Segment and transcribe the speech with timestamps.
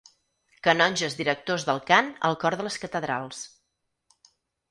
[0.67, 3.45] Canonges directors del cant al cor de les catedrals.